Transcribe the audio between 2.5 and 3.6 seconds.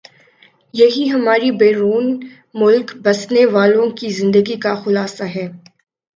ملک بسنے